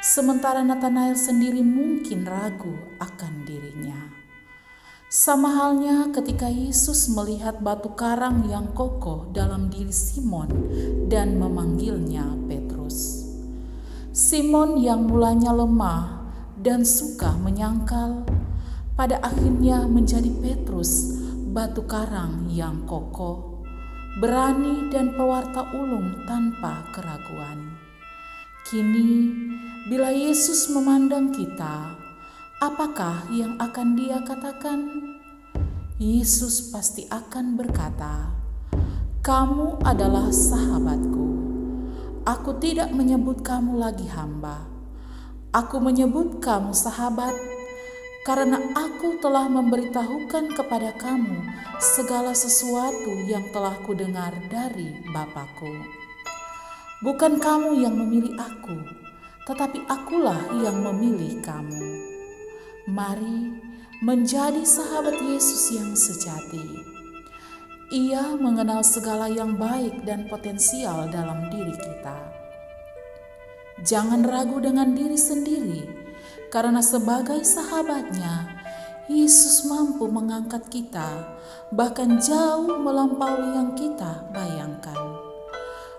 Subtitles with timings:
[0.00, 2.72] sementara Nathanael sendiri mungkin ragu
[3.04, 4.15] akan dirinya.
[5.16, 10.52] Sama halnya ketika Yesus melihat batu karang yang kokoh dalam diri Simon
[11.08, 13.24] dan memanggilnya Petrus.
[14.12, 16.20] Simon yang mulanya lemah
[16.60, 18.28] dan suka menyangkal,
[18.92, 21.16] pada akhirnya menjadi Petrus,
[21.48, 23.64] batu karang yang kokoh,
[24.20, 27.72] berani dan pewarta ulung tanpa keraguan.
[28.68, 29.32] Kini,
[29.88, 32.04] bila Yesus memandang kita,
[32.56, 34.88] Apakah yang akan dia katakan?
[36.00, 38.32] Yesus pasti akan berkata,
[39.20, 41.28] "Kamu adalah sahabatku.
[42.24, 44.64] Aku tidak menyebut kamu lagi hamba.
[45.52, 47.36] Aku menyebut kamu sahabat
[48.24, 51.36] karena aku telah memberitahukan kepada kamu
[51.76, 55.76] segala sesuatu yang telah kudengar dari Bapakku.
[57.04, 58.80] Bukan kamu yang memilih aku,
[59.44, 62.15] tetapi akulah yang memilih kamu."
[62.86, 63.50] Mari
[63.98, 66.86] menjadi sahabat Yesus yang sejati.
[67.90, 72.14] Ia mengenal segala yang baik dan potensial dalam diri kita.
[73.82, 75.82] Jangan ragu dengan diri sendiri,
[76.54, 78.54] karena sebagai sahabatnya,
[79.10, 81.34] Yesus mampu mengangkat kita,
[81.74, 85.02] bahkan jauh melampaui yang kita bayangkan.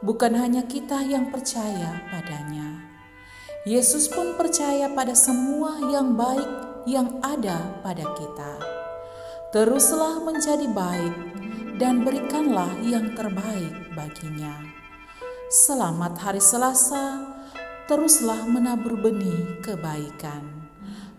[0.00, 2.88] Bukan hanya kita yang percaya padanya,
[3.68, 8.52] Yesus pun percaya pada semua yang baik yang ada pada kita.
[9.50, 11.14] Teruslah menjadi baik
[11.82, 14.54] dan berikanlah yang terbaik baginya.
[15.50, 17.26] Selamat hari Selasa,
[17.90, 20.70] teruslah menabur benih kebaikan.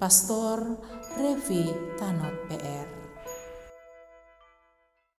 [0.00, 0.80] Pastor
[1.20, 3.03] Revi Tanot PR